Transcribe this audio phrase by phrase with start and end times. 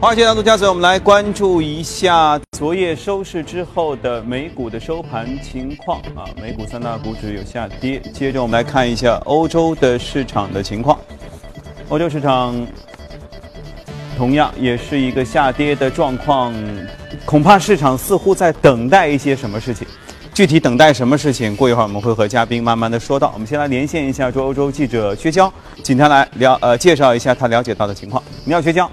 [0.00, 6.24] 华尔街道独家嘴，我们来关注一下昨夜收市之后的美股的收盘情况啊。
[6.40, 10.98] 美股三大股指有下跌，接着我们来看一下欧洲的市场的情况。
[11.90, 12.66] 欧洲市场
[14.16, 16.54] 同样也是一个下跌的状况，
[17.26, 19.86] 恐怕市场似乎在等待一些什么事情。
[20.32, 21.54] 具体等待什么事情？
[21.54, 23.30] 过一会儿我们会和嘉宾慢慢的说到。
[23.34, 28.22] 我们先来连线一下驻欧洲记者薛娇，请他来了呃介绍一下他了解到的情况。
[28.46, 28.90] 你好，薛娇。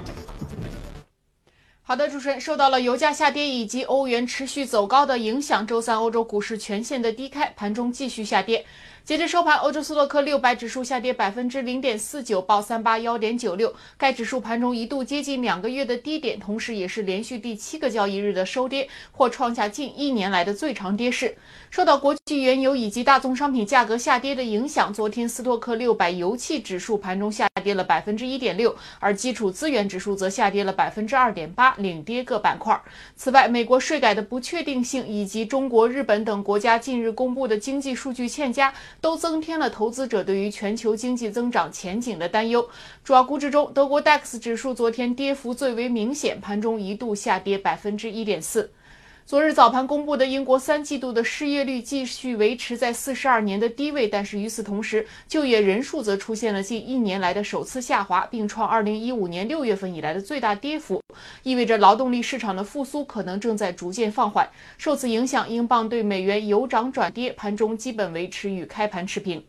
[1.89, 8.65] 好的，主持人，受到了油价下跌以及欧元持续走高的影响，周三欧洲股市全线的低开，盘中继续下跌。
[9.05, 13.73] 截至收盘，欧洲斯洛克六百指数下跌百分之零点四九，报三八幺点九六。
[13.97, 21.37] 该指数盘中一度接近两个月的低点，同时也是连续第七个交易日的收跌，或创下近一年来的最长跌势。
[21.69, 32.79] 受到国际原油以及大宗商品价格下跌的影响，昨天斯托克六百油气指数盘中下跌了百分之一点六，而基础资源指数则下跌了百分之二点八，领跌各板块。
[33.15, 38.73] 此外，美国税改的不确定性以及中国、日本等国家近日公布的经济数据欠佳。
[38.99, 42.67] 都增添了投资者对于全球经济增长前景的担忧。
[43.03, 48.71] 主要股指中，德国 DAX 指数昨天跌幅最为明显，盘中一度下跌百分之一点四。
[49.27, 61.03] 昨日早盘公布的英国三季度的失业率继续维持在四十二年的低位，但是与此同时，就业人数则出现了近一年来的首次下滑，并创二零一五年六月份以来的最大跌幅，
[61.43, 64.49] 意味着劳动力市场的复苏可能正在逐渐放缓。
[64.77, 69.43] 受此影响，英镑对美元由涨转跌，盘中基本维持与开盘持平。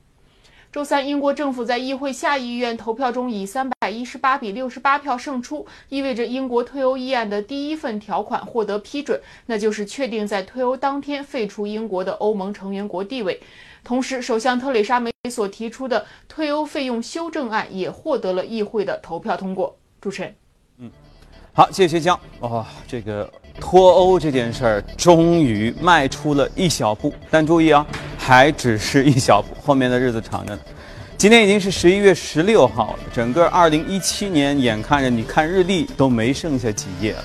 [0.71, 13.41] 周三，英国政府在议会下议院投票中以三百一十八比六十八票胜出，意味着英国退欧议案的第一份条款获得批准，那就是确定在退欧当天废除英国的欧盟成员国地位。
[13.83, 19.75] 同时，首相特蕾莎梅所提出的退欧费用修正案也获得了议会的投票通过。
[20.03, 20.35] 主持人，
[20.81, 20.91] 嗯，
[21.55, 22.21] 好，谢谢薛江。
[22.41, 23.27] 哇，这个
[23.59, 27.87] 脱欧这件事儿终于迈出了一小步，但注意啊。
[28.29, 30.61] 还只是一小步，后面的日子长着呢。
[31.17, 37.25] 今天已经是十一月十六号了，整个二零一七年眼看着你看日历都没剩下几页了。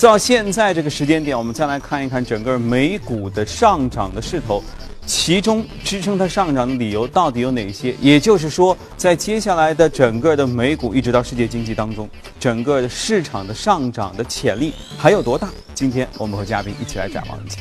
[0.00, 4.60] 到现在这个时间点，我们再来看一看整个美股的上涨的势头，
[5.06, 7.94] 其中支撑它上涨的理由到底有哪些？
[8.00, 12.10] 也就是说，在接下来的整个的美股一直到世界经济当中，
[12.40, 15.48] 整个的市场的上涨的潜力还有多大？
[15.72, 17.58] 今天我们和嘉宾一起来展望一下。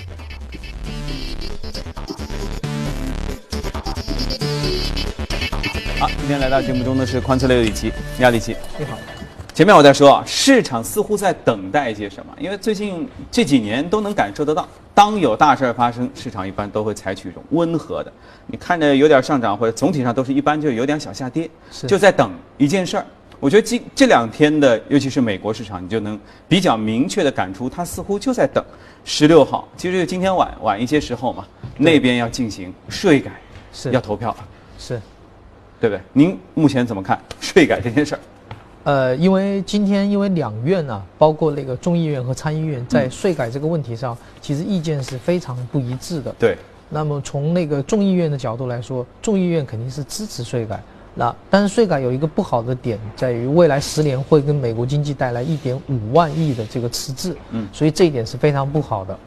[6.02, 8.56] 好，今天来到节目中的是宽策略李奇，你好，李奇。
[8.80, 8.98] 你好。
[9.54, 18.12] 前面我在说啊，市场似乎在等待一些什么，因为最近这几年都能感受得到，当有大事儿发生，市场一般都会采取一种温和的，
[18.48, 21.48] 你看着有点上涨或者总体上都是一般，就有点小下跌，
[21.86, 23.06] 就在等一件事儿。
[23.40, 28.66] 我觉得今这两天的，尤其是美国市场，你就能比较明确的感出，它似乎就在等
[29.06, 31.46] 十六号，其实就今天晚晚一些时候嘛，
[31.78, 33.30] 那边要进行税改，
[33.72, 34.38] 是要投票了，
[34.80, 35.00] 是。
[35.82, 36.02] 对不对？
[36.14, 38.20] 您目前怎么看 税改这件事儿？
[38.84, 46.34] 呃，因为今天因为两院呢，包括那个众议院和参议院，在税改这个问题上，其实意见是非常不一致的。
[46.40, 46.58] 对。
[46.90, 50.80] 那么从那个众议院的角度来说，众议院肯定是支持税改。
[51.14, 57.36] 那但是税改有一个不好的点，在于未来十年会跟美国经济带来一点五万亿的这个赤字。
[57.52, 57.68] 嗯。
[57.72, 59.18] 所以这一点是非常不好的。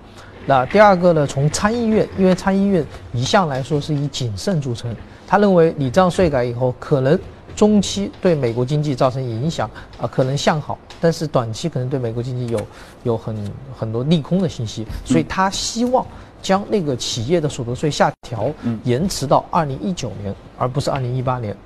[0.47, 4.95] 那第二个呢，从参议院，因为参议院一向来说是以谨慎著称。
[5.27, 7.19] 他认为你这样税改以后，可能
[7.57, 9.71] 中期对美国经济造成影响
[10.01, 12.61] 啊，可能向好，但是短期可能对美国经济有
[13.05, 16.05] 有很很多利空的信息，所以他希望
[16.43, 18.51] 将那个企业的所得税下调，
[18.83, 21.57] 延迟到二零一九年，而不是二零一八年，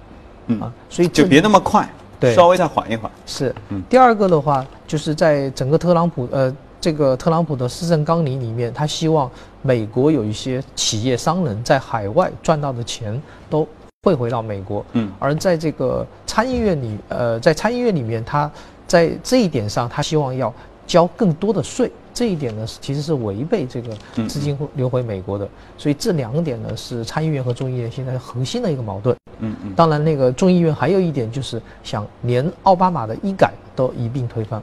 [0.61, 1.89] 啊，所以就别那么快，
[2.21, 3.11] 对，稍微再缓一缓。
[3.27, 3.55] 是，
[3.89, 6.55] 第二个的话，就是在整个特朗普呃。
[6.81, 9.31] 这个特朗普的施政纲领里面，他希望
[9.63, 13.21] 美国有一些企业商人，在海外赚到的钱
[13.51, 13.67] 都
[14.05, 14.85] 汇回到美国。
[14.93, 18.51] 嗯，而在这个参议院里，呃，在参议院里面，他
[18.87, 20.53] 在这一点上，他希望要
[20.87, 21.91] 交更多的税。
[22.15, 25.49] 这一点呢，其实是违背这个资金流回美国的。
[25.77, 29.17] 所以这两点呢，是参议院和众议院现在核心的一个矛盾。
[29.39, 29.73] 嗯嗯。
[29.77, 34.61] 当然，那个众议院还有一点就是想连奥巴马的医改都一并推翻。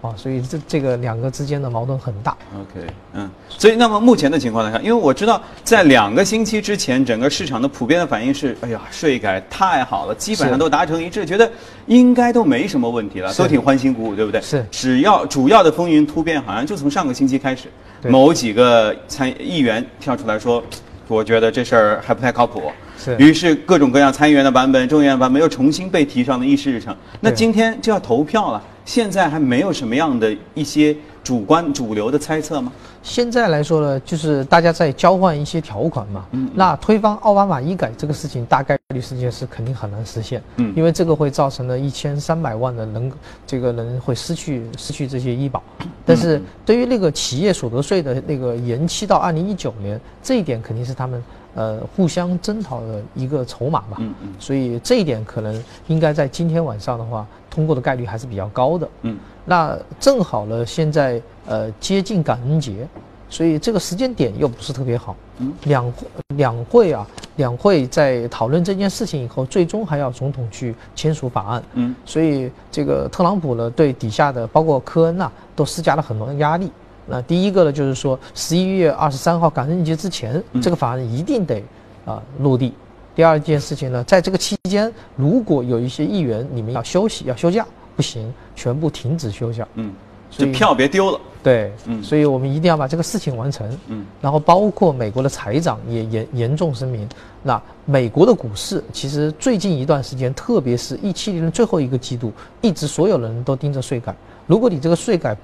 [0.00, 2.36] 啊，所以这这个两个之间的矛盾很大。
[2.54, 11.50] OK，嗯，所以那么目前的情况来看，因为我知道在两个星期之前，整个市场的普遍的反应是，哎呀，税改太好了，基本上都达成一致，觉得
[11.86, 14.40] 应该都没什么问题了，都挺欢欣鼓舞，对不对？
[14.42, 14.64] 是。
[14.70, 17.68] 只要主要的风云突变，好像就从上个星期开始，
[18.02, 20.62] 某几个参议员跳出来说，
[21.08, 22.70] 我觉得这事儿还不太靠谱。
[22.98, 23.16] 是。
[23.18, 26.94] 于是各种各样参议员的版本、众议院版本又重新被提上了议事日程。
[27.20, 28.62] 那今天就要投票了。
[28.84, 32.70] 现在还没有什么样的一些主观主流的猜测吗？
[33.02, 36.26] 现在来说呢，就是大家在交换一些条款嘛。
[36.32, 36.50] 嗯。
[36.54, 40.42] 那推翻奥巴马医改这个事情，大概率事件是肯定很难实现。
[40.56, 40.70] 嗯。
[40.76, 43.10] 因为这个会造成了一千三百万的人，
[43.46, 45.62] 这个人会失去失去这些医保。
[46.04, 51.24] 但是对于那个企业所得税的那个延期到二零一九年，这一点肯定是他们
[51.54, 53.96] 呃互相争讨的一个筹码吧。
[53.98, 54.34] 嗯嗯。
[54.38, 58.88] 所以这一点可能应该在今天晚上的话，通过的概率还是比较高的。
[59.02, 59.16] 嗯。
[59.44, 62.86] 那正好呢，现在呃接近感恩节，
[63.28, 65.14] 所以这个时间点又不是特别好。
[65.38, 65.92] 嗯，两
[66.36, 67.06] 两会啊，
[67.36, 71.62] 两会在讨论这件事情以后，最终还要总统去签署法案。
[71.74, 76.70] 嗯，所以这个特朗普呢，对底下的包括科恩呐，都施加了很多压力。
[77.06, 81.62] 那第一个呢，就是说十一月二十三号感恩节之前，这个法案一定得
[82.04, 82.72] 啊落地。
[83.14, 87.66] 第二件事情呢，在这个期间，如果有一些议员你们要休息要休假。
[87.96, 89.64] 不行，全部停止休假。
[89.74, 89.92] 嗯，
[90.28, 91.20] 这票别丢了。
[91.44, 93.64] 对，嗯，所以我们一定要把这个事情完成。
[93.86, 97.08] 嗯，然后包括美国的财长也严严重声明，
[97.40, 104.12] 那美国的股市其实最近一段时间，特别是一七年的最后一个季度，一直所有人都盯着税改。
[104.48, 105.36] 如果你这个税改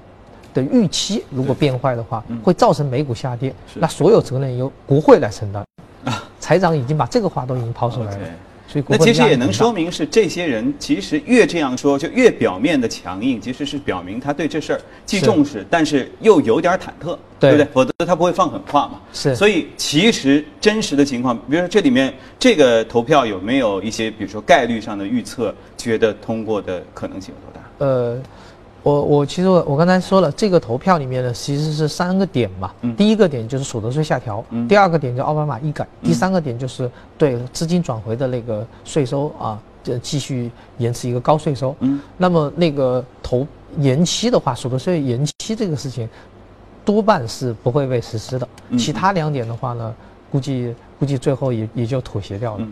[0.53, 5.63] 的预期如果变坏的话，会造成美股下跌，那所有责任由国会来承担。
[6.03, 8.17] 啊，财长已经把这个话都已经抛出来了。
[8.87, 17.65] 那其实也能说明是这些人其实越这样说就越表面的强硬，其实是表明他对这事儿既重视，但是又有点忐忑，对不对？
[17.73, 19.01] 否则他不会放狠话嘛。
[19.11, 19.35] 是。
[19.35, 27.85] 所以其实真实的情况，比如说这里面这个投票有没有一些，比如说概率上的预测，觉得通过的可能性有多大？
[27.85, 28.17] 呃。
[28.83, 32.71] 我我其实我我刚才说了，这个投票里面呢，其实是三个点嘛。
[32.81, 32.95] 嗯。
[32.95, 34.67] 第一个点就是所得税下调，嗯。
[34.67, 41.75] 第二个点就奥巴马医改，第三个点就是对资金转回的那个税收啊，这继续延迟一个高税收。
[41.81, 41.99] 嗯。
[42.17, 43.45] 那么那个投
[43.77, 46.09] 延期的话，所得税延期这个事情，
[46.83, 48.47] 多半是不会被实施的。
[48.69, 48.77] 嗯。
[48.77, 49.93] 其他两点的话呢，
[50.31, 52.67] 估计估计最后也也就妥协掉了。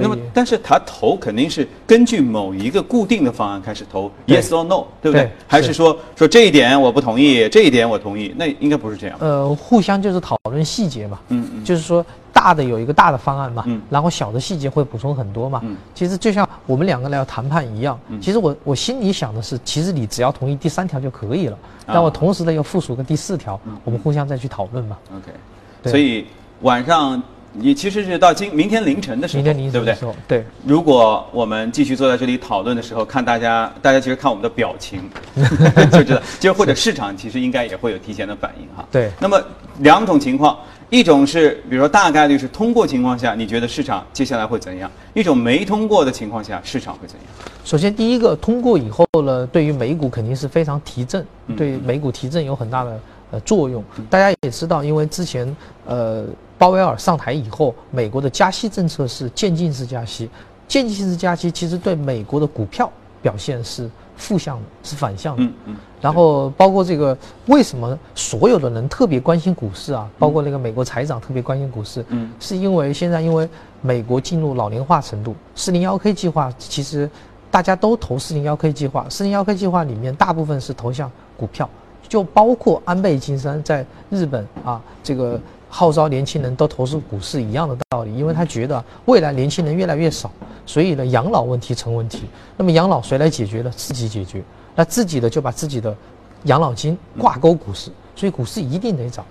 [0.00, 0.02] 嗯。
[0.02, 5.30] 那么，但是他投肯定是根据某一个固定的方案开始投，yes or no，对不对？
[5.46, 8.34] 还是说说这一点我不同意，这一点我同意？
[8.36, 9.16] 那应该不是这样。
[9.20, 11.18] 呃，互相就是讨论细节嘛。
[11.28, 11.64] 嗯嗯。
[11.64, 15.60] 就是说大的有一个大的方案嘛，然后小的细节会补充很多嘛。
[15.64, 15.76] 嗯。
[15.94, 24.96] 其实就像我们两个人要谈判一样，其实我我心里想的是，其实你只要同意第三条就可以了，但我同时呢又附属个第四条，我们互相再去讨论嘛。
[25.16, 25.90] OK。
[25.90, 26.26] 所以
[26.60, 27.22] 晚上。
[27.54, 30.38] 你其实是到今明天凌晨的时候，明天凌晨对不对？
[30.40, 30.46] 对。
[30.64, 35.02] 如果我们继续坐在这里讨论的时候，看大家，大家其实看我们的表情，
[35.92, 38.86] 就知道，就或者市场其实应该也会有提前的反应哈。
[38.90, 39.10] 对。
[39.20, 39.40] 那么
[39.80, 40.58] 两种情况，
[40.88, 44.90] 一种是比如说大概率是通过情况下，你觉得市场接下来会怎样？
[45.12, 47.26] 一种没通过的情况下，市场会怎样？
[47.64, 51.24] 首先第一个通过以后呢，对于美股肯定是非常提振，
[51.56, 52.98] 对美股提振有很大的
[53.32, 53.82] 呃作用。
[54.08, 55.56] 大家也知道，因为之前
[55.86, 56.24] 呃。
[56.58, 60.30] 鲍威尔上台以后，美国的加息政策是渐进式加息，
[60.68, 62.88] 渐进式加息其实对美国的股票
[63.20, 65.42] 表现是负向的，是反向的。
[65.42, 65.76] 嗯嗯。
[66.00, 70.08] 然后包括这个，为什么所有的人特别关心股市啊？
[70.20, 73.48] 包括那个美国财长特别关心股市，嗯，是因为现在因为
[73.80, 77.10] 美国进入老龄化程度，四零幺 K 计划其实
[77.50, 81.68] 大家都投四零幺 K 计划，四零幺 K 计划里面大部分是投向股票，
[82.12, 85.40] 就包括安倍晋三在日本啊这个。
[85.74, 90.30] 号召年轻人都投资股市一样的道理，因为他觉得未来年轻人越来越少，
[90.66, 92.24] 所以呢养老问题成问题。
[92.58, 93.72] 那么养老谁来解决呢？
[93.74, 94.42] 自己解决。
[94.74, 95.96] 那自己的就把自己的
[96.44, 99.24] 养老金挂钩股市，所以股市一定得涨。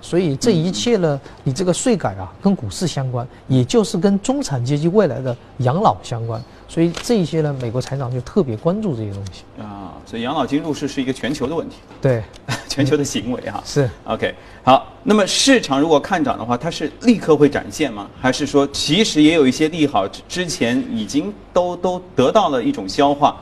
[0.00, 6.40] 所以这一切呢，你这个税改啊，跟股市相关，也就是跟中产阶级未来的养老相关。
[6.68, 9.94] 所以这一些呢，美国财长就特别关注这些东西啊。
[10.04, 12.22] 所以养老金入市是一个全球的问题，对，
[12.68, 13.62] 全球的行为哈。
[13.64, 14.34] 是 OK。
[14.64, 18.08] 好，那么市场如果看涨的话，它是立刻会展现吗？
[18.20, 23.36] 还是说其实也有一些利好之前已经都都得到了一种消化？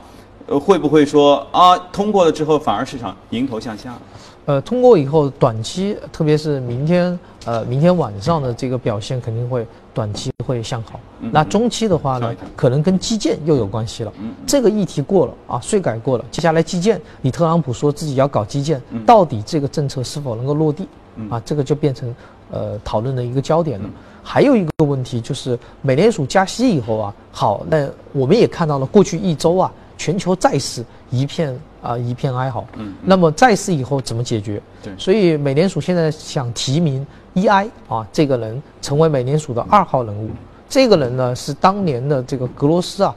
[0.47, 4.01] 呃，会不会说啊，通过了之后反而市场迎头向下了？
[4.45, 10.99] 呃，通过以后，短期特别是明天，呃，明天晚上的这个表现肯定会短期会向好。
[11.31, 14.13] 那中期的话呢，可能跟基建又有关系了。
[14.45, 20.87] 这个议题过了啊，税改过了，接下来基建，你特朗普说自己要搞基建，到底这个政策是否能够落地？
[21.27, 22.13] 啊，这个就变成
[22.51, 23.89] 呃讨论的一个焦点了。
[24.21, 31.59] 还有一个问题就是，美联储加息以后啊，好，那我们也看到了过去一周啊，全球债市一片。
[31.85, 32.65] 啊，一片哀嚎。
[32.77, 34.61] 嗯，那么债市以后怎么解决？
[34.83, 37.69] 对，所以美联储现在想提名 E.I.
[37.87, 40.29] 啊，这个人成为美联储的二号人物。
[40.67, 43.15] 这个人呢，是当年的这个格罗斯啊，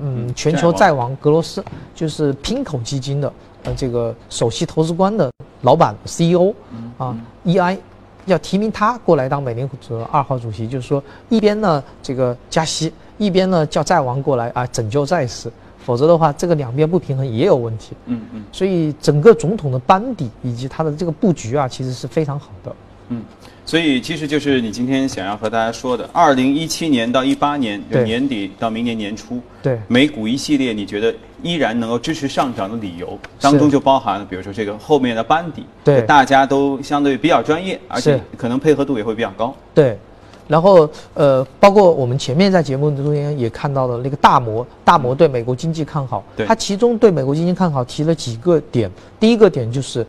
[0.00, 1.64] 嗯，全球债王格罗斯，
[1.94, 3.32] 就是拼口基金的
[3.64, 5.30] 呃这个首席投资官的
[5.62, 6.52] 老板 CEO
[6.98, 7.16] 啊
[7.46, 7.78] ，EI
[8.26, 15.50] 要提名他过来当美联储的二号主席，就是说一边呢这个加息，一边呢叫债王过来啊拯救债市。
[15.84, 17.96] 否则的话，这个两边不平衡也有问题。
[18.06, 22.74] 嗯嗯，所以整个总统的班底以及他的这个布局啊，其实是非常好的。
[23.08, 23.22] 嗯，
[23.66, 39.54] 所以其实就是你今天想要和大家说的，二零一七年到一八年年底到明年年初，对美股一系列，你觉得依然能够支持上涨的理由当中，就包含了比如说这个后面的班底，对，大家都相对比较专业，而且可能配合度也会比较高。
[39.74, 39.98] 对。
[40.48, 48.90] 然后，呃，包括我们前面在节目中间也看到了那个大摩，大摩对美国经济看好，对，他其中对美国经济看好提了几个点。
[49.18, 50.04] 第一个点就是，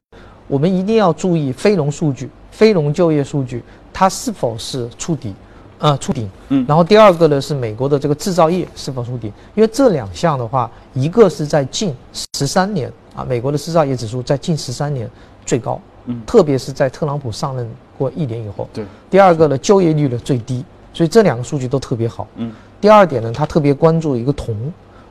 [0.48, 3.63] 我们一定要注意非农数据、非农就业数据，
[3.94, 5.34] 它是否是触底，
[5.78, 6.30] 呃，触顶。
[6.50, 6.66] 嗯。
[6.68, 11.96] 然后第二个呢是美国的这个制造业是否触底，因为这两项的话，一个是在近
[12.36, 15.10] 十三年啊，美国的制造业指数在近十三年
[15.46, 15.80] 最高。
[16.06, 18.86] 嗯，特别是在特朗普上任过一年以后，对。
[19.10, 22.28] 第二个呢，就业率呢最低，所以这两个数据都特别好。
[22.36, 22.52] 嗯。
[22.82, 24.56] 第二点呢，他特别关注一个铜，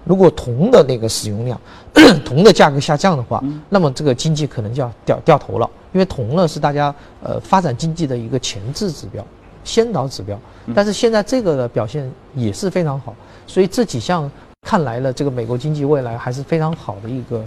[0.05, 1.61] 如果铜的那个使用量，
[2.25, 9.25] 铜的价格下降的话，那么这个经济可能就要掉掉头了，因为铜呢是大家呃发展经济的一个前置指标、
[9.65, 10.39] 先导指标。
[10.75, 13.15] 但是现在这个的表现也是非常好，
[13.47, 17.43] 所以这几项看来呢，这个美国经济未来还是非常好的一个。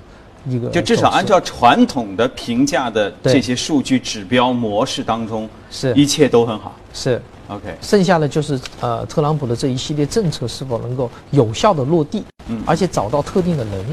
[0.47, 5.93] 一个就至少按照传统的评价的这些数据指标模式当中，是。
[5.93, 6.75] 一切都很好。
[6.93, 7.21] 是。
[7.47, 13.85] OK，剩下的就是呃，特朗普的这一系列政策是否能够有效的落地，嗯，而且找到特定的人，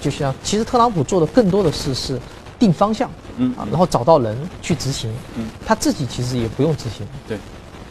[0.00, 2.20] 就像其实特朗普做的更多的事是
[2.58, 3.54] 定方向，嗯。
[3.56, 7.06] 啊，然后找到人去执行，嗯，他自己其实也不用执行。
[7.28, 7.38] 对，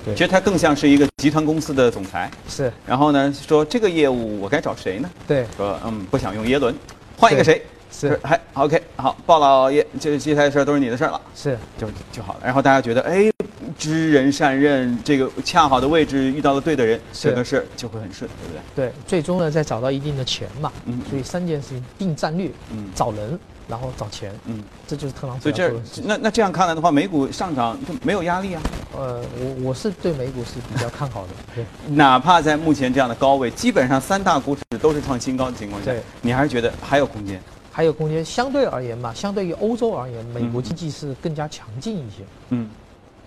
[0.04, 2.30] 对，其实他更像是一个集团公司的总裁。
[2.50, 5.10] 是，然后呢，说这个业务我该找谁呢？
[5.26, 6.76] 对，说嗯，不想用耶伦，
[7.18, 7.66] 换一个谁？
[7.92, 12.40] 是，还 OK，好，鲍老爷，这接下来的事儿都是你的事儿了，是，就就好了。
[12.44, 13.32] 然后大家觉得，哎，
[13.78, 18.88] 知人善任，这个恰好的位置遇到了对的人，这个事儿就会很顺，对不对？
[18.88, 25.44] 对，最终呢，再找到一定的钱嘛，嗯，所以三件事情：定战略，嗯，找人，然后找钱，嗯，这就是特朗普。
[25.44, 25.72] 所以这
[26.04, 28.62] 那那这样看来的话，美股上涨就没有压力啊？
[28.98, 37.42] 呃，我我是对美股是比较看好的，对， 哪怕在目前这样的高位，基本上三大股指都是创新高的情况下，对，你还是觉得还有空间？
[37.72, 42.24] 还有空间，相对而言嘛，相对于欧洲而言，美国经济是更加强劲一些。
[42.50, 42.70] 嗯，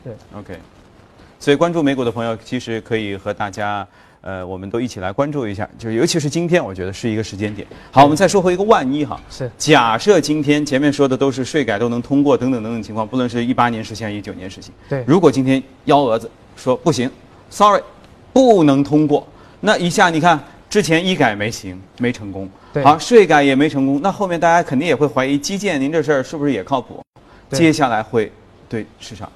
[0.04, 0.58] 对，OK。
[1.40, 3.86] 所以关注美股的朋友，其实可以和大家，
[4.20, 7.66] 呃，我们都一起来关注一下，就是尤其是今天，我觉得是一个时间点。
[7.90, 15.04] 好，我们再说回一个万一哈，是假设今天前面说的都是税改都能通过等等等等情况，不论是一八年实现，一九年实现，对。
[15.06, 17.10] 如果今天幺蛾子说不行
[17.50, 17.82] ，Sorry，
[18.32, 19.26] 不能通过，
[19.60, 20.42] 那一下你看
[20.74, 22.50] 之前医改没行，没成功。
[22.82, 27.00] 好，税改也没成功，那后面大家肯定也会怀疑基建，您这事儿是不是也靠谱？
[27.52, 28.32] 接下来会
[28.68, 29.30] 对市场、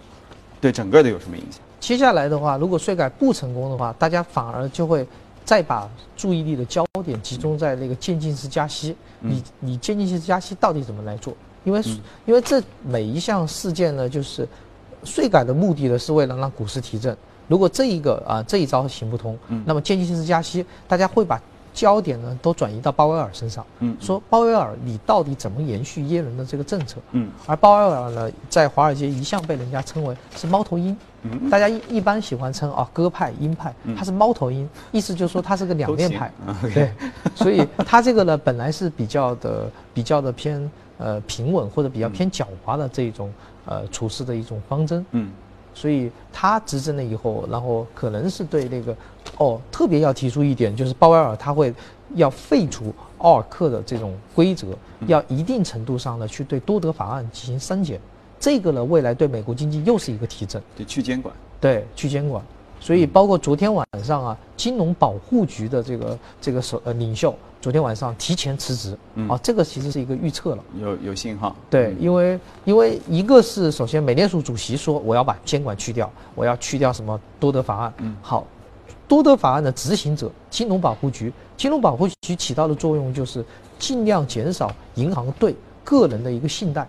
[0.61, 1.61] 对整个的有什么影响？
[1.79, 5.07] 接下来的话，如果税改不成功的话，大家反而就会
[5.45, 8.97] 再把注意力的焦点集中在那个渐进式加息。
[9.21, 11.33] 你你渐进式加息到底怎么来做？
[11.63, 11.81] 因为
[12.27, 14.45] 因为这每一项事件呢，就是
[15.05, 17.17] 税改的目的呢，是为了让股市提振。
[17.49, 21.41] 如果这一个啊这一招行不通，那么渐进式加息，大家会把。
[21.75, 26.97] 焦点呢都转移到鲍威尔身上，嗯，说鲍威尔你到底怎么延续耶伦的这个政策？
[27.13, 36.33] 嗯，而鲍威尔呢，在华尔街一向被人家称为是猫头鹰，嗯，大家一一般喜欢称啊鸽派鹰派，他是猫头鹰，意思就是说他是个两面派，
[36.75, 36.91] 对，
[37.37, 43.33] 所以他这个呢本来是比较的比较的偏呃平稳或者比较偏狡猾的这种
[43.67, 45.31] 呃处事的一种方针，嗯。
[45.79, 48.97] 所以他执政了以后，然后可能是对那个，
[49.37, 51.73] 哦，特别要提出一点，就是鲍威尔他会
[52.17, 54.67] 要废除奥尔克的这种规则，
[55.07, 58.01] 要一定程度上呢去对多德法案进行删减，
[58.41, 62.43] 这个呢未来对美国经济又是一个提振，对去监管，对去监管。
[62.81, 68.97] 所以，包括昨天晚上啊，金融保护局的这个这个首呃领袖，昨天晚上提前辞职，
[69.29, 71.57] 啊，这个其实是一个预测了，有有信号。
[71.69, 77.93] 对，因为因为一个是首先美联储主席说我要把监管去掉，我要去掉什么多德法案。
[77.99, 78.47] 嗯，好，
[79.09, 83.45] 多德法案的执行者金融保护局，金融保护局起到的作用就是
[83.79, 86.87] 尽量减少银行对个人的一个信贷，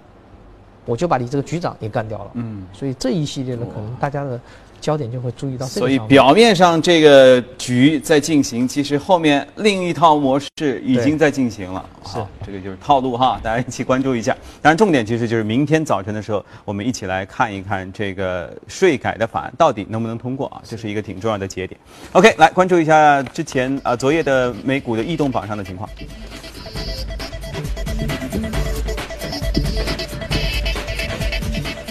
[0.86, 2.32] 我就把你这个局长也干掉了。
[2.36, 4.40] 嗯，所以这一系列呢，可能大家的。
[4.80, 6.00] 焦点就会注意到这个所以。
[6.08, 11.86] 表面上这个局在进行，其实后面另一套模式已经在进行了。
[12.06, 14.36] 是这个就是套路哈，大家一起关注一下。
[14.62, 21.80] 当然，重点其实就是明天早晨的时候，我们一起来看一看这个税改的法案到底能不能通过啊，这是一个挺重要的节点。
[22.14, 25.90] OK，来关注一下之前啊、昨夜的美股的异动榜上的情况。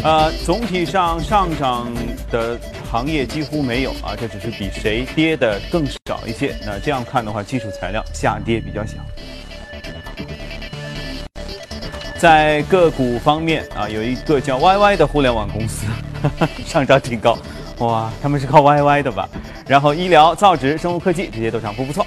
[0.02, 1.92] 呃，总体上上涨
[2.30, 2.58] 的
[2.90, 6.56] 行业几乎没有啊，这只是比谁跌的更少一些。
[6.64, 8.94] 那这样看的话，基础材料下跌比较小。
[12.18, 15.86] 在个股方面啊，有一个叫 YY 的互联网公司
[16.66, 17.38] 上涨挺高，
[17.78, 19.28] 哇，他们是靠 YY 的吧？
[19.66, 22.02] 然后医疗、造纸、生物科技这些都涨幅不错。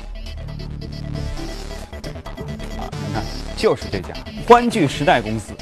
[2.78, 3.24] 啊，你看，
[3.56, 4.14] 就是这家
[4.48, 5.54] 欢聚时代公司，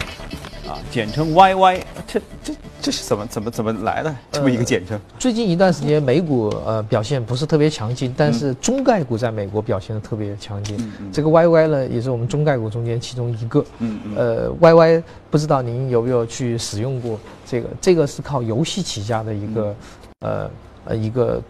[0.67, 4.99] 啊，简称 YY，这这这是怎么怎么怎么来的这么一个简称？
[5.17, 10.91] 最近一段时间美股呃表现不是特别强劲，但是中概股在美国表现的特别强劲。
[11.11, 13.63] 这个 YY 呢，也是我们中概股中间其中一个。
[13.79, 17.69] 嗯嗯呃，YY 不知道您有没有去使用过这个？
[17.81, 19.75] 这个是靠游戏起家的一个、
[20.19, 20.49] 呃
[20.85, 21.41] 呃一个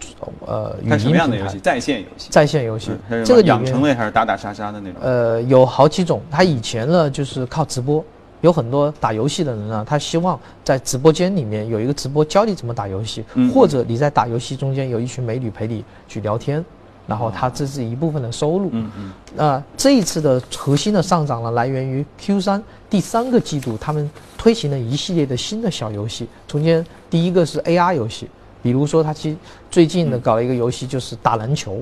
[0.47, 1.59] 呃语音平台么样的游戏？
[1.59, 2.27] 在线游戏。
[2.31, 3.23] 在线游戏嗯。
[3.23, 4.99] 这个养成类还是打打杀杀的那种？
[5.01, 8.03] 呃有好几种，它以前呢就是靠直播。
[8.41, 16.63] 有很多打游戏的人呢，他希望在直播间里面有一个直播教你怎么打游戏，嗯或者你在打游戏中间有一群美女陪你去聊天，
[17.05, 18.69] 然后他这是一部分的收入。
[18.71, 26.27] 嗯嗯那这一次的核心的上涨呢，来源于 Q 三第三个季度，他们推行了一系列的新的小游戏。
[26.47, 28.29] 中间第一个是 AR 游戏，
[28.61, 29.35] 比如说他其
[29.69, 31.81] 最近呢搞了一个游戏，就是打篮球。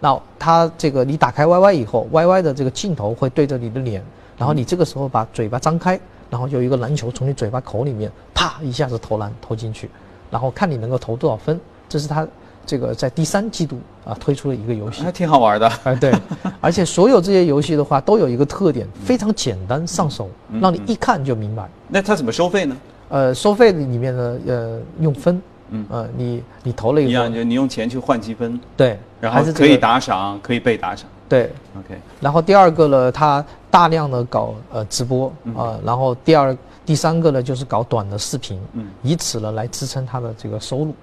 [0.00, 4.00] 那它这个你打开 YY 以后，YY 的这个镜头会对着你的脸，
[4.38, 5.98] 然后你这个时候把嘴巴张开，
[6.30, 9.90] 然后有一个篮球从你嘴巴口里面啪一下子投篮投进去，
[10.30, 11.60] 然后看你能够投多少分。
[11.88, 12.26] 这是他
[12.64, 15.10] 这个在第三季度啊推出的一个游戏还。
[15.10, 15.72] 挺好玩的。
[15.84, 16.12] 哎，对，
[16.60, 21.68] 而且所有这些游戏的话都有一个特点，非常简单上手，嗯让你一看就明白。
[21.88, 22.76] 那它怎么收费呢？
[23.08, 25.40] 呃，收费里面呢，呃，用分，
[25.70, 31.08] 嗯呃，你你投了一样，以后，就你用钱去换积分，对，然后可以打赏，可以被打赏。
[31.26, 31.50] 对。
[31.78, 40.94] OK，然后第二个呢，它大量的搞呃直播嗯啊、然后第二第三个呢就是搞短的视频，嗯以此呢来支撑它的这个收入，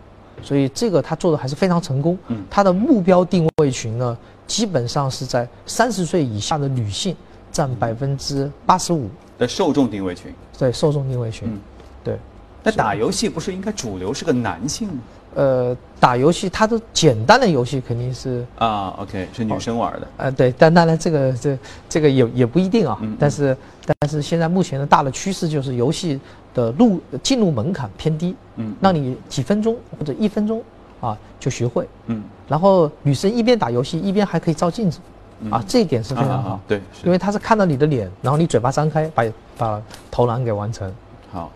[0.42, 2.18] 所以这个他做的还是非常成功。
[2.28, 7.16] 嗯他的目标定位群呢，基本上是在三十岁以下的女性
[7.52, 10.34] 占嗯百分之八十五，的受众定位群。
[10.58, 11.60] 对受众定位群，嗯
[12.04, 12.20] 对。
[12.64, 14.96] 那打游戏不是应该主流是个男性吗？
[15.36, 20.08] 呃，打游戏它的简单的游戏肯定是，啊，OK，是女生玩的。
[20.18, 21.58] 呃，对，但当然这个这
[21.90, 22.98] 这个也也不一定啊。
[23.02, 26.20] 嗯嗯但是但是现在目前的大的趋势就是游戏
[26.54, 30.64] 的入进入门槛偏低，嗯让你几分钟或者一分钟
[31.02, 31.88] 啊就学会。
[32.08, 35.00] 嗯然后女生一边打游戏一边还可以照镜子，
[35.42, 39.24] 嗯啊，这一点是非常好，啊对，因为她是看到你的脸，然后你嘴巴张开，把
[39.58, 40.90] 把投篮给完成。
[41.30, 41.52] 好。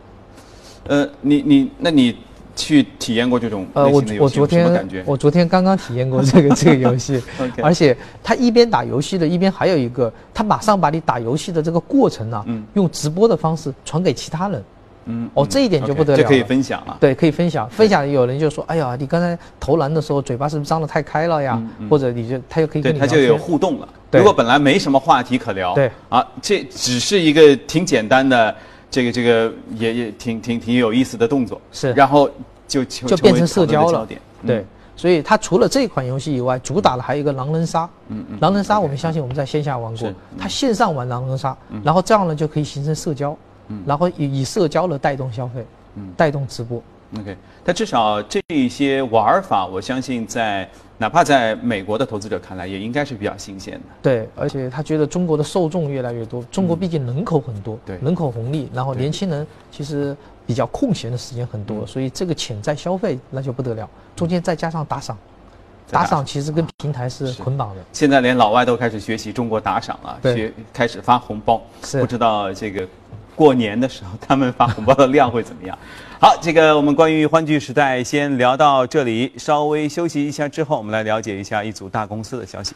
[0.88, 2.18] 呃，你你那你
[2.60, 5.04] 去体验过这种呃，我我昨天？
[5.06, 7.22] 我昨天刚刚体验过这个 这个游戏
[7.64, 14.64] 而且他一边打游戏的，一边还有一个，他马上把你打游戏的这个过程啊，嗯用直播的方式传给其他人。
[15.12, 16.96] 嗯哦这一点就不得了这可以分享了。
[17.00, 21.60] 对，可以分享，分享有人就说，哎呀，你刚才投篮的时候嘴巴是不是张得太开了呀？
[21.90, 23.88] 或者你就他就可以对，跟你聊它就有互动了。
[24.12, 28.56] 对如果本来没什么话题可聊，对啊，这只是一个挺简单的，
[28.90, 31.94] 这个这个也也挺挺挺有意思的动作，是。
[31.94, 32.30] 然后
[32.68, 34.20] 就就就变成社交焦点。
[34.46, 34.58] 对。
[34.60, 37.90] 嗯，所以它除了这款游戏以外，主打的还有一个狼人杀。
[38.08, 40.08] 嗯嗯狼人杀我们相信我们在线下玩过。
[40.08, 43.38] 是，它线上玩狼人杀，然后这样呢就可以形成社交，
[43.86, 46.12] 然后以以社交来带动消费，嗯。
[46.18, 46.82] 带动直播。
[47.18, 53.82] OK，但至少这一些玩法，我相信在哪怕在美国的投资者看来，也应该是比较新鲜的。
[54.02, 61.88] 对，而且他觉得中国的受众越来越多，中国毕竟人口很多，嗯对人口红利，然后年轻人其实比较空闲的时间很多，嗯。
[61.88, 65.18] 所以这个潜在消费那就不得了，中间再加上打赏，
[65.90, 72.00] 打打赏其实跟平台是是捆绑的，现在连老外都开始学习中国打赏了，对学开始发红包，是。
[72.00, 72.88] 不知道这个
[73.40, 75.78] 过年的时候他们发红包的量会怎么样？
[76.20, 82.76] 好，这个我们关于欢聚时代先聊到这里，稍微休息一下之后，我们来了解一下一组大公司的消息。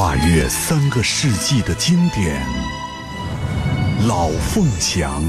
[0.00, 2.42] 跨越三个世纪的经典，
[4.08, 5.22] 《老凤祥》。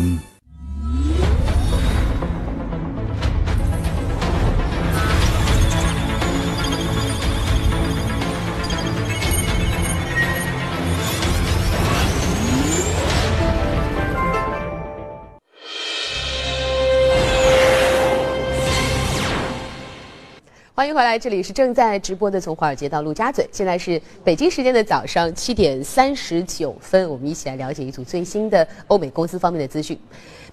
[20.82, 29.96] 欢迎回来，这里是正在直播的《从华尔街到陆家嘴》，现在是北京时间的早上七点三十九分，我们一起来了解一组最新的欧美公司方面的资讯。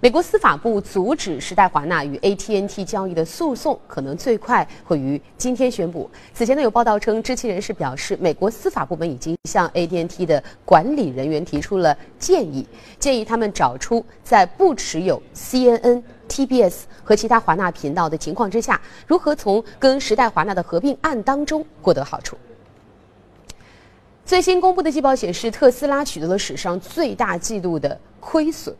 [0.01, 6.11] 美国司法部阻止时代华纳与 AT&T 交易的诉讼，可能最快会于今天宣布。
[6.35, 12.67] 此前呢，有报道称，知情人士表示，美国司法部门已经向 AT&T 的管理人员提出了建议，
[12.99, 16.03] 建议他们找出在不持有 CNN。
[16.29, 22.37] TBS 和其他华纳频道的情况之下，如何从跟时代华纳的合并案当中获得好处？
[24.25, 28.77] 最新公布的季报显示，特斯拉取得了史上最大季度的亏损，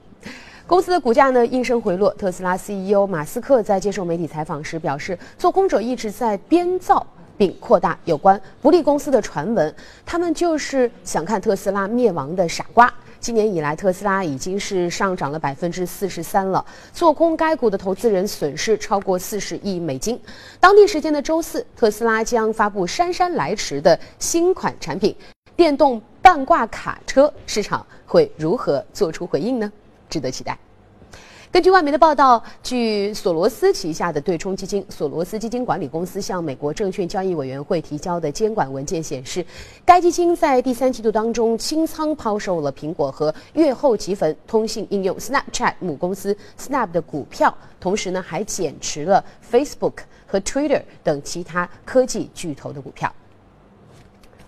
[0.67, 2.13] 公司的股价呢应声回落。
[2.15, 7.07] 特斯拉 CEO 马斯克在接受媒体采访时表示，做空者一直在编造
[7.39, 12.93] 并扩大有关不利公司的传闻，他们就是想看特斯拉灭亡的傻瓜。
[13.21, 16.65] 今年以来，特斯拉已经是上涨了百分之四十三了。
[16.93, 20.21] 做空该股的投资人损失超过四十亿美金。
[20.61, 25.15] 当地时间的周四，特斯拉将发布姗姗来迟的新款产品——
[25.57, 29.71] 电动半挂卡车，市场会如何做出回应呢？
[30.09, 30.57] 值得期待。
[31.51, 39.43] 根据外媒的报道，据索罗斯旗下的对冲基金索罗斯基金管理公司向美国证券交易委员会提交的监管文件显示，
[39.83, 53.11] 该基金在第三季度当中清仓抛售了苹果和月后即焚通信应用 Snapchat 母公司 Snap 的股票，同时呢还减持了 Facebook 和 Twitter 等其他科技巨头的股票。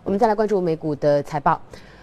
[0.05, 1.59] 我们再来关注美股的财报。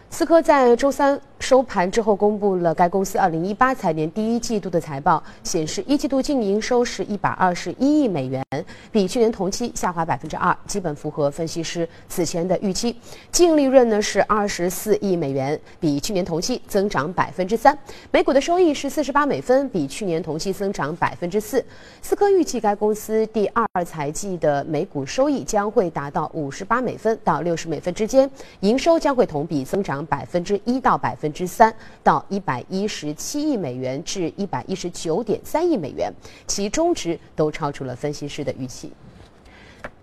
[0.09, 8.43] 思科在周三收盘之后公布了该公司2018财年第一季度的财报，显示一季度净营收是一百二十一亿美元，
[8.91, 12.95] 比去年同期下滑百分之二，基本符合分析师此前的预期。
[13.31, 17.77] 净利润呢是二十四亿美元，比去年同期增长百分之三。
[18.09, 21.63] 每股的收益是四十八美分，比去年同期增长百分之四。
[22.01, 28.27] 思科预计该公司第二财季的每股收益将会达到五十八美分到六十美分之间，
[28.61, 29.96] 营收将会同比增长。
[30.05, 36.13] 百分之一到百分之三，到一百一十七亿美元至一百一十九点三亿美元，
[36.45, 38.91] 其中值都超出了分析师的预期。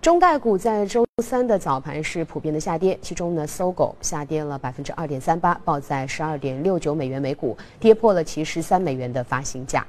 [0.00, 9.87] 中概股在周三的早盘是普遍的下跌，其中呢，搜狗下跌了百分之二点三八，报在十二点六九美元每股，跌破了其十三美元的发行价。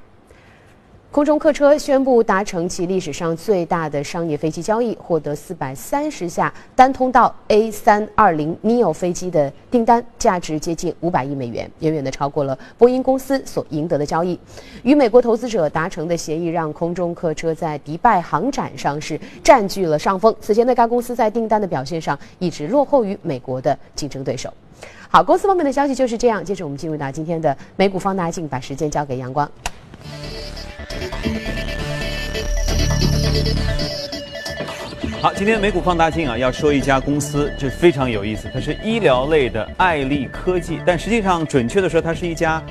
[1.10, 14.38] 空中客车宣布达成其历史上最大的商业飞机交易，获得四百三十架单通道 A 三二零 neo 飞机的订单，价值接近五百亿美元，远远的超过了波音公司所赢得的交易。
[14.82, 20.34] 与美国投资者达成的协议，让空中客车在迪拜航展上是占据了上风。
[20.42, 24.52] 此前的该公司在订单的表现上一直落后于美国的竞争对手。
[25.08, 26.44] 好，公司方面的消息就是这样。
[26.44, 29.50] 接着我们进入到今天的美股放大镜，把时间交给阳光。
[35.22, 42.62] 好，今天美股放大镜啊，要说一家公司，这非常有意思，它是医疗类的爱立科技，但实际上准确的说，它是一家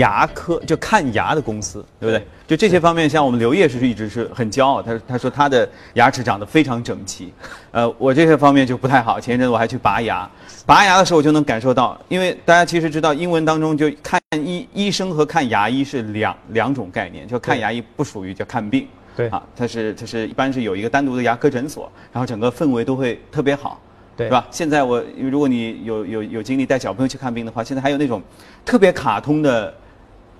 [0.00, 2.26] 牙科，就看牙的公司，对不对？
[2.46, 7.32] 就这些方面，像我们刘烨是一直是很骄傲，他他说他的牙齿长得非常整齐，
[7.70, 9.20] 呃，我这些方面就不太好。
[9.20, 10.28] 前一阵我还去拔牙，
[10.66, 18.88] 拔牙的时候我就能感受到，因为大家其实知道，英文当中就看医医生和看牙医是两两种概念，就看牙医不属于叫看病。
[19.16, 23.78] 对啊，它是它是一般是有一个单独的牙科诊所，然后整个氛围都会特别好，
[24.16, 24.46] 对，是吧？
[24.50, 28.22] 现在我如果你有有有精力带小朋友去看病的话，现在还有那种
[28.64, 29.74] 特别卡通的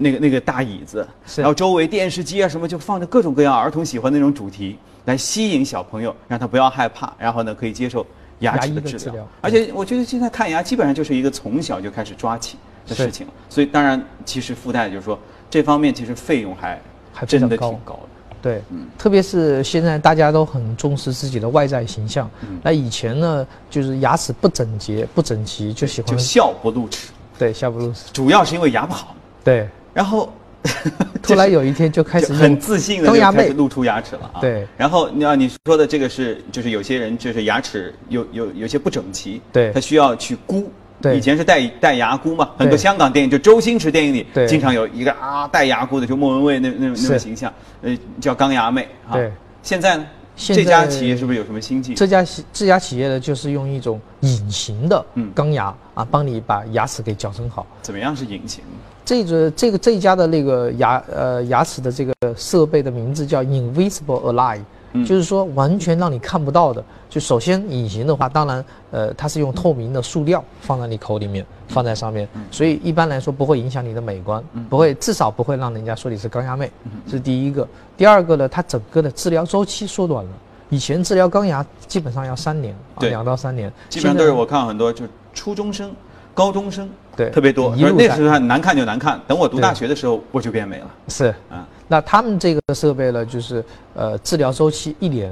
[0.03, 8.05] 那个那个大椅子，然后周围电视机啊什么就放着各种各样儿童喜欢的那种主题，来吸引小朋友，让他不要害怕，然后呢可以接受
[8.39, 9.29] 牙齿的治疗。
[9.43, 15.19] 而且我觉得现在看牙基本上就是一个从小就开始抓起的事情，所以当然其实附带就是说
[15.51, 16.81] 这方面其实费用还
[17.13, 18.09] 还真的挺高的。
[18.43, 18.63] 对，
[18.97, 22.31] 特别是现在大家都很重视自己的外在形象。
[22.63, 28.05] 那以前呢，就是牙齿不整洁、不整齐，就喜欢就笑不露齿，对笑不露齿。
[28.15, 29.15] 主要是因为牙不好。
[29.45, 30.33] 对，然后
[31.23, 34.41] 突然有一天就开始就很自信的开始露出牙齿了啊。
[34.41, 40.71] 对然后你要你说的这个是，就是有些人就是牙齿有有有些不整齐，对他需要去箍。
[41.03, 47.51] 对以前是戴戴牙箍嘛，很多香港电影就周星驰电影里对经常有一个啊戴牙箍的，就莫文蔚那那那是种形象，
[47.81, 49.15] 呃，叫钢牙妹啊。
[49.15, 51.99] 对，现在呢，现这家企业是不是有什么新技术？
[51.99, 57.67] 这家企这家企业呢，就是用一种隐形的嗯钢牙啊，帮你把牙齿给矫正好。
[57.81, 58.63] 怎么样是隐形？
[59.11, 64.61] 这个这个这一家的那个牙呃牙齿的这个设备的名字叫 Invisible Align，、
[64.93, 65.05] 嗯。
[65.05, 66.85] 就是说完全让你看不到的。
[67.09, 72.45] 就首先隐形的话，当然呃它是用透明的塑料放在你口里面，放在上面，嗯。
[72.53, 76.93] 所以一般来说不会影响你的美观，不会至少不会让人家说你是钢牙妹，嗯。
[77.05, 77.67] 这是第一个。
[77.97, 80.31] 第二个呢，它整个的治疗周期缩短了。
[80.69, 85.93] 以前治疗钢牙基本上要三年，啊，两到三年，基本上都是我看很多就是初中生、
[86.33, 86.89] 高中生，
[87.21, 87.77] 对特别多。
[87.77, 90.91] 一路那时候难看就难看，等我读大学的时候我就变美了。
[91.09, 93.63] 是啊，那他们这个设备呢，就是
[93.95, 95.31] 呃治疗周期一年，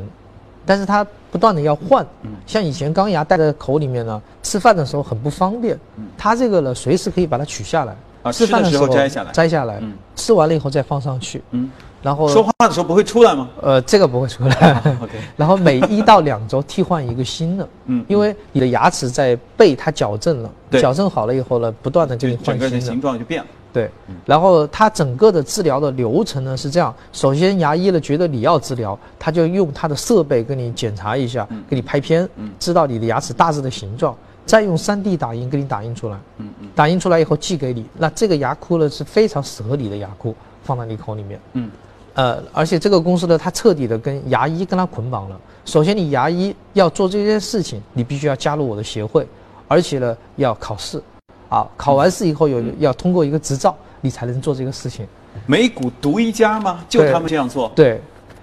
[0.66, 2.04] 但是它不断的要换。
[2.22, 5.78] 嗯像以前钢牙戴在口里面呢，吃饭的时候很不方便。
[6.16, 11.42] 它这个呢，随时可以把它取下来，啊吃饭的时候摘下来摘下来，嗯吃完了以后再放上去。
[11.52, 11.70] 嗯，
[12.02, 14.82] 然后说话的时候不会出来吗呃，这个不会出来。
[15.02, 17.68] ？OK， 然后每一到两周替换一个新的。
[17.86, 23.00] 嗯因为你的牙齿在被它矫正了，对矫正好了以后呢，不断的就你换新的整个的形。
[23.00, 23.48] 状就变了。
[23.70, 23.90] 对，
[24.24, 32.26] 然后它整个的治疗的流程呢是这样：首先牙医呢觉得你要治疗，他就用他的设备给你检查一下，给你拍片，
[32.58, 36.16] 知道你的牙齿大致的形状，再用 3D 打印给你打印出来。
[36.38, 41.38] 嗯嗯打印出来以后寄给你，那这个牙箍呢是非常适合你的牙箍，放在你口里面。
[41.52, 41.70] 嗯，
[42.18, 45.40] 呃，而且这个公司呢，它彻底的跟牙医跟它捆绑了。
[45.64, 49.24] 首先，你牙医要做这件事情，你必须要加入我的协会，
[49.68, 51.00] 而且呢要考试，
[51.48, 55.06] 啊，考完试以后有要通过一个执照，你才能做这个事情。
[55.46, 56.84] 美股独一家吗？
[56.88, 57.70] 就他们这样做？
[57.76, 58.00] 对，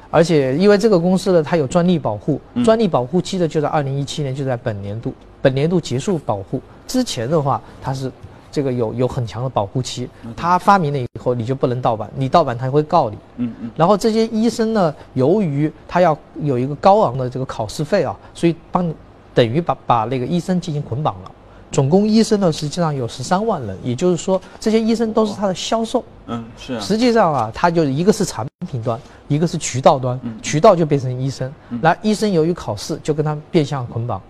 [0.10, 8.10] 而且因为这个公司呢，它有专利保护，嗯专利保护期呢就在二零一七年，就在本年度，本年度结束保护之前的话，它是
[8.56, 10.10] 这个有有很强的保护期。
[10.34, 13.18] 他发明了以后，你就不能盗版，你盗版他会告你。
[13.36, 18.94] 嗯嗯然后这些医生呢，由于他要有一个高昂的这个考试费啊，所以帮
[19.34, 21.32] 等于把把那个医生进行捆绑了。
[21.72, 26.02] 总共医生呢，实际上有十三万人，也就是说，这些医生都是他的销售。
[26.28, 26.80] 嗯，是啊。
[26.80, 34.22] 实际上啊，他就是一个是产品端，一个是渠道端，嗯渠道就变成医生，那医生由于考试就跟他变相捆绑，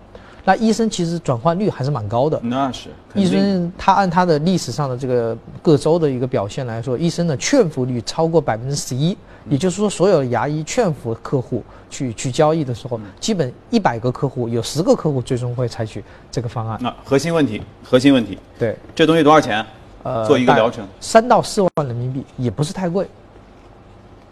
[0.46, 2.40] 那医生其实转换率还是蛮高的。
[2.44, 9.16] 那是医生他按他的历史上的这个各州的一个表现来说，医生的劝服率超过百分之十一，
[9.50, 16.78] 也就是说，所有的牙医劝服客户去去交易的时候，基本一百个客户有十个客户最终会采取这个方案。
[16.80, 19.66] 那核心问题，核心问题，对，这东西多少钱？
[20.04, 23.08] 呃做一个疗程，三到四万人民币也不是太贵。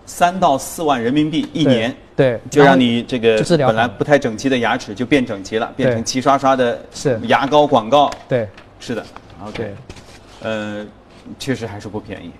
[0.07, 7.19] 三到四万人民币一年，对就让你这个本来不太整齐的牙齿就变整齐了，变成齐刷刷的是。
[7.25, 8.11] 牙膏广告。
[8.29, 9.05] 对，是的
[9.43, 9.75] ，OK，对。
[10.43, 10.87] 呃，
[11.39, 12.31] 确实还是不便宜。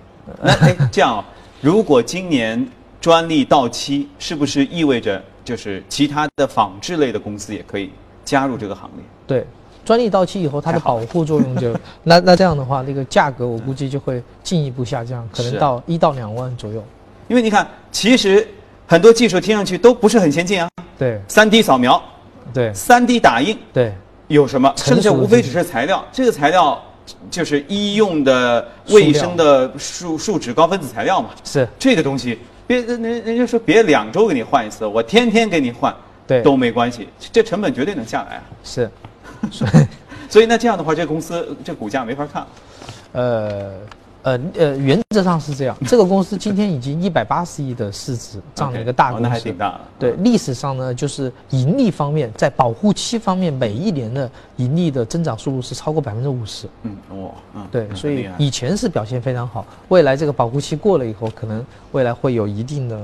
[0.41, 1.25] 那哎， 这样啊，
[1.61, 2.67] 如果今年
[3.01, 7.91] 专利到期，是不是意味着就是其他的仿制类的公司也可以
[8.23, 9.03] 加入这个行列？
[9.25, 9.47] 对，
[9.83, 16.83] 专利到期以后，它的保护作用就 那那这样的话，那个价格我估计就会进一步下降，可能到一到两万左右。
[17.27, 18.47] 因为你看，其实
[18.87, 21.19] 很多技术听上去都不是很先进啊，对。
[21.27, 22.01] 三 D 扫描、
[22.53, 22.73] 对。
[22.73, 23.93] 三 D 打印对。
[24.27, 24.73] 有什么？
[24.75, 26.83] 剩下无非只是材料，这个材料
[27.29, 31.29] 就是医用的卫生的树树脂高分子材料嘛。
[31.43, 36.41] 是，这个东西，别人人人家说别两周给你换一次，我天天给你换，对。
[36.41, 38.43] 都没关系，这成本绝对能下来啊。
[38.63, 38.89] 是，
[40.27, 42.45] 所以那这样的话，这公司这股价没法看。
[43.11, 43.73] 呃
[44.25, 45.77] 呃呃，原则上是这样。
[45.85, 49.81] 这个公司今天已经一百八十亿的市值，这样的一个大公司，哦那还挺大的。
[49.99, 56.67] 对，历史上呢，就是盈利方面，在保护期方面，每一年的盈利的增长速度是超过百分之五十。
[56.81, 62.99] 嗯，哇，嗯，对，嗯所以以前是表现非常好，未来这个保护期过了以后，可能未来会有一定的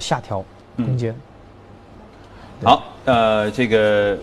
[0.00, 0.44] 下调
[0.78, 1.14] 嗯空间。
[2.64, 4.18] 好，呃，这个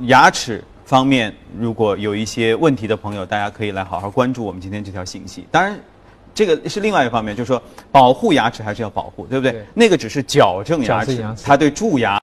[0.00, 5.46] 牙齿方面，如果有一些问题的朋友，大家可以来好好关注我们今天这条信息。
[5.48, 5.78] 当然，
[6.34, 9.52] 这个是另外一方面，就是说保护牙齿还是要保护，对不对？
[9.52, 12.20] 对那个只是矫正牙齿矫正牙，齿它对蛀牙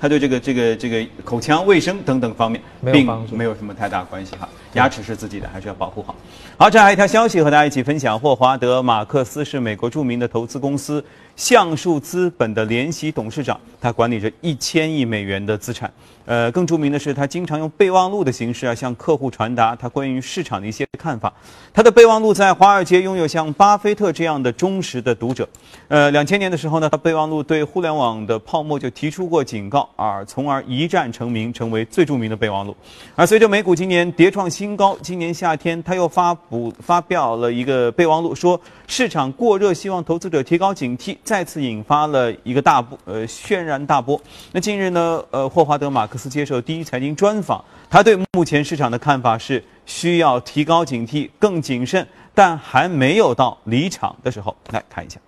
[0.00, 2.60] 它对这个这个这个口腔卫生等等方面
[2.92, 4.48] 并没有什么太大关系哈。
[4.74, 6.14] 牙齿是自己的，还是要保护好。
[6.56, 15.92] 好，这还有一条消息和大家一起分享：霍华德·马克思是美国著名的投资公司橡树资本的联席董事长，他管理着一千亿美元的资产。
[16.24, 21.32] 呃，更著名的是，他经常用备忘录的形式啊，向客户传达他关于市场的一些看法。
[21.74, 25.48] 他的备忘录在华尔街拥有像巴菲特这样的忠实的读者。
[25.88, 32.76] 呃，两千年的时候呢，他备忘录对互联网的泡沫就提出过警告啊，从而一战成名，成为最著名的备忘录。
[33.14, 44.20] 而随着美股今年跌创新高，今年夏天他又发布发表了一个备忘录，说市场过热，希望投资者提高警惕，再次引发了一个大波呃轩然大波。
[44.52, 54.56] 那近日呢，呃，霍华德·马克思接受第一财经专访，他对目前市场的看法是需要提高警惕，更谨慎，但还没有到离场的时候。
[54.70, 55.18] 来看一下。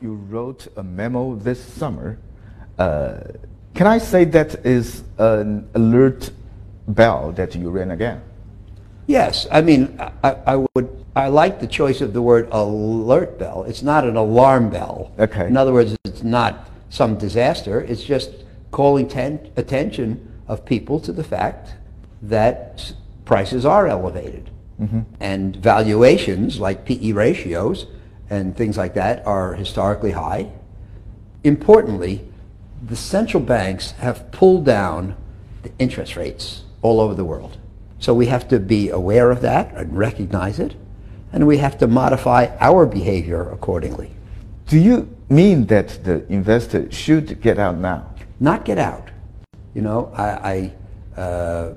[0.00, 2.16] You wrote a memo this summer.
[2.76, 3.18] Uh,
[3.74, 6.30] can I say that is an alert
[6.88, 8.22] bell that you ran again?
[9.06, 13.64] Yes, I mean, I, I would, I like the choice of the word alert bell.
[13.64, 15.12] It's not an alarm bell.
[15.18, 15.46] Okay.
[15.46, 17.80] In other words, it's not some disaster.
[17.80, 18.30] It's just
[18.70, 21.74] calling ten, attention of people to the fact
[22.22, 22.92] that
[23.24, 24.50] prices are elevated.
[24.80, 25.00] Mm-hmm.
[25.20, 27.86] And valuations, like PE ratios
[28.30, 30.50] and things like that, are historically high.
[31.44, 32.26] Importantly,
[32.84, 35.16] the central banks have pulled down
[35.62, 37.58] the interest rates all over the world.
[38.00, 40.74] So we have to be aware of that and recognize it,
[41.32, 44.10] and we have to modify our behavior accordingly.
[44.66, 48.12] Do you mean that the investor should get out now?
[48.40, 49.08] Not get out.
[49.74, 50.72] You know, I,
[51.16, 51.74] I uh,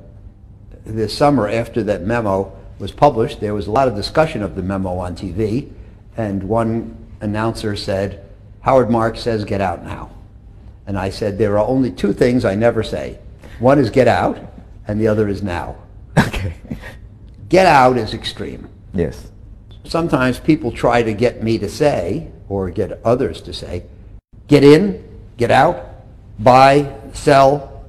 [0.85, 4.63] this summer after that memo was published, there was a lot of discussion of the
[4.63, 5.71] memo on TV,
[6.17, 8.25] and one announcer said,
[8.61, 10.14] Howard Marks says get out now.
[10.87, 13.19] And I said, there are only two things I never say.
[13.59, 14.37] One is get out,
[14.87, 15.77] and the other is now.
[16.17, 16.53] Okay.
[17.49, 18.67] Get out is extreme.
[18.93, 19.31] Yes.
[19.83, 23.83] Sometimes people try to get me to say, or get others to say,
[24.47, 25.03] get in,
[25.37, 25.85] get out,
[26.39, 27.85] buy, sell,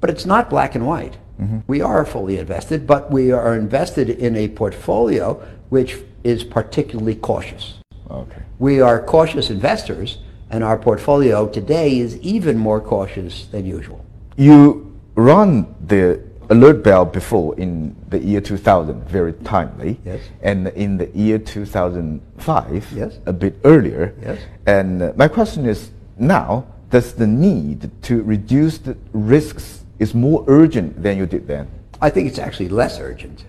[0.00, 1.16] but it's not black and white.
[1.40, 1.60] Mm-hmm.
[1.66, 5.34] We are fully invested, but we are invested in a portfolio
[5.68, 7.78] which is particularly cautious.
[8.10, 8.42] Okay.
[8.58, 10.18] We are cautious investors,
[10.52, 14.04] and our portfolio today is even more cautious than usual.
[14.36, 19.98] You run the alert bell before in the year 2000, very timely.
[20.04, 20.20] Yes.
[20.42, 23.18] And in the year 2005, Yes.
[23.24, 24.14] a bit earlier.
[24.20, 24.40] Yes.
[24.66, 30.44] And uh, my question is now, does the need to reduce the risks is more
[30.46, 31.66] urgent than you did then?
[32.02, 33.44] I think it's actually less urgent.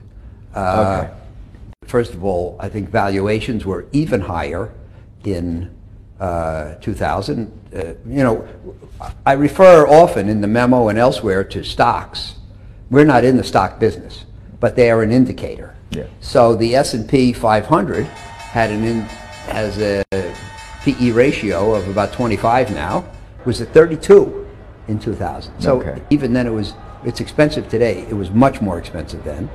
[0.55, 1.13] Uh, Okay.
[1.87, 4.71] First of all, I think valuations were even higher
[5.25, 5.69] in
[6.19, 7.51] uh, 2000.
[7.75, 8.47] Uh, you know,
[9.25, 12.35] I refer often in the memo and elsewhere to stocks.
[12.89, 14.25] We're not in the stock business,
[14.59, 15.75] but they are an indicator.
[15.89, 16.05] Yeah.
[16.21, 19.01] So the S&P 500 had an in,
[19.49, 20.03] has a
[20.83, 23.05] PE ratio of about 25 now.
[23.45, 24.47] Was at 32
[24.87, 25.53] in 2000.
[25.59, 26.01] So Okay.
[26.09, 26.73] even then, it was
[27.03, 28.05] it's expensive today.
[28.09, 29.49] It was much more expensive then.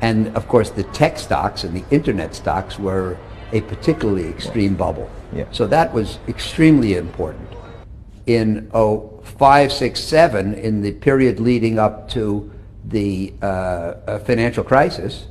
[0.00, 3.18] And of course, the tech stocks and the internet stocks were
[3.52, 5.10] a particularly extreme bubble.
[5.32, 5.46] Yeah.
[5.52, 7.48] So that was extremely important.
[8.26, 12.50] In oh five, six, seven, in the period leading up to
[12.84, 15.26] the uh, uh, financial crisis,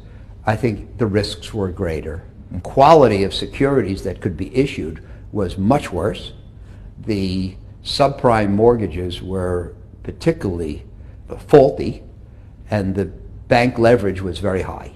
[0.46, 2.24] I think the risks were greater.
[2.64, 6.34] Quality of securities that could be issued was much worse.
[7.06, 10.86] The subprime mortgages were particularly
[11.48, 12.04] faulty,
[12.72, 14.92] and the bank leverage was very high.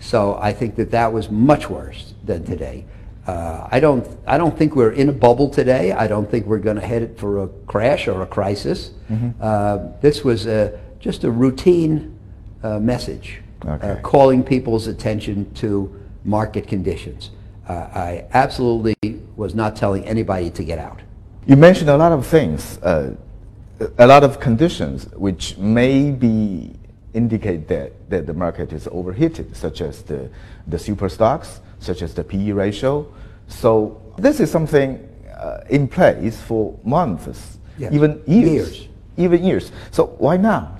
[0.00, 2.84] So I think that that was much worse than today.
[3.26, 4.06] Uh, I don't.
[4.26, 5.92] I don't think we're in a bubble today.
[5.92, 8.92] I don't think we're going to head it for a crash or a crisis.
[9.40, 12.18] Uh, this was a, just a routine
[12.62, 14.00] uh, message, uh, Okay.
[14.02, 17.30] calling people's attention to market conditions.
[17.68, 18.96] Uh, I absolutely
[19.36, 21.00] was not telling anybody to get out.
[21.46, 23.14] You mentioned a lot of things, uh,
[23.98, 26.72] a lot of conditions which may be
[27.12, 30.30] indicate that, that the market is overheated, such as the,
[30.66, 33.06] the super stocks, such as the PE ratio.
[33.48, 34.98] So this is something
[35.36, 37.92] uh, in place for months, Yes.
[37.92, 38.88] even years, Years.
[39.16, 39.72] even years.
[39.92, 40.76] So why now?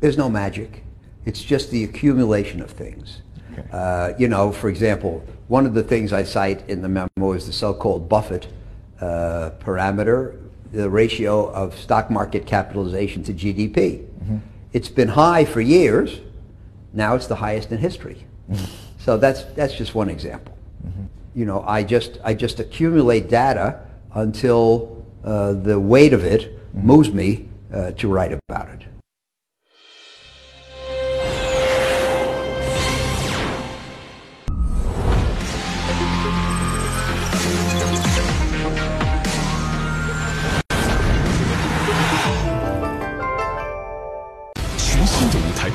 [0.00, 0.82] There's no magic.
[1.24, 3.22] It's just the accumulation of things.
[3.52, 3.62] Okay.
[3.72, 7.46] Uh, you know, for example, one of the things I cite in the memo is
[7.46, 8.48] the so-called Buffett
[9.00, 10.40] uh, parameter,
[10.72, 14.04] the ratio of stock market capitalization to GDP.
[14.72, 16.18] It's been high for years.
[16.94, 18.24] Now it's the highest in history.
[18.98, 20.56] so that's, that's just one example.
[20.86, 21.04] Mm-hmm.
[21.34, 23.80] You know, I just, I just accumulate data
[24.14, 26.86] until uh, the weight of it mm-hmm.
[26.86, 28.82] moves me uh, to write about it.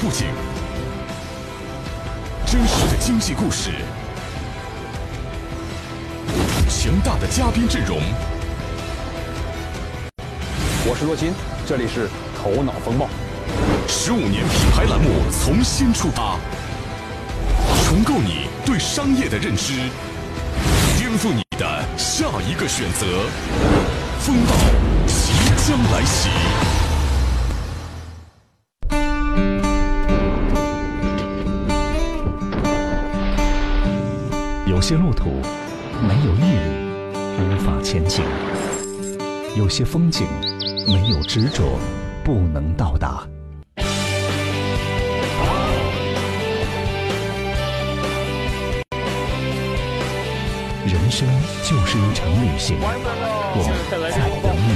[0.01, 0.48] Thank you.
[3.09, 3.71] 经济故事，
[6.69, 7.97] 强大的嘉宾阵容。
[10.85, 11.33] 我是洛金，
[11.65, 12.07] 这里是
[12.37, 13.09] 头脑风暴。
[13.87, 16.37] 十五年品牌栏目从新出发，
[17.87, 19.73] 重构你对商业的认知，
[20.99, 23.25] 颠覆你的下一个选择。
[24.19, 24.53] 风暴
[25.07, 25.33] 即
[25.67, 26.29] 将来袭。
[34.79, 35.25] 有些路途
[36.07, 36.57] 没有毅力，
[37.37, 38.23] 无法前行；
[39.57, 40.25] 有些风景
[40.87, 41.77] 没有执着，
[42.23, 43.27] 不能到达。
[50.85, 51.27] 人生
[51.65, 54.69] 就是一场旅行，我在等你。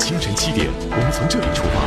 [0.00, 1.77] 清晨七点，我们从这里出发，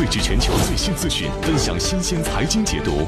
[0.00, 3.06] 汇聚全球最新资讯，分享新鲜财经解读。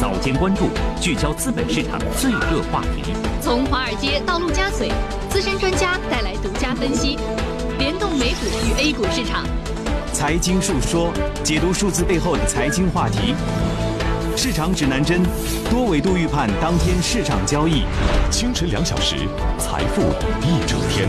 [0.00, 0.68] 早间关注，
[1.00, 3.14] 聚焦资本市场最热话题。
[3.40, 4.90] 从华尔街到陆家嘴，
[5.30, 7.16] 资深专家带来独家分析，
[7.78, 9.46] 联动美股与 A 股市场。
[10.12, 11.12] 财经述说，
[11.44, 13.36] 解读数字背后的财经话题。
[14.36, 15.22] 市场指南针，
[15.70, 17.84] 多维度预判当天市场交易。
[18.28, 19.14] 清晨两小时，
[19.56, 20.02] 财富
[20.40, 21.08] 一整天。